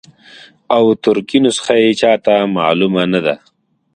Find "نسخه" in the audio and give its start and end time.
1.45-1.75